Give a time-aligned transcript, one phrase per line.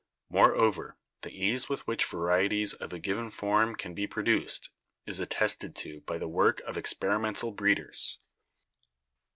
[0.29, 4.71] Moreover, the ease with which varieties of a given form can be produced
[5.05, 8.17] is attested to by the work of ex perimental breeders.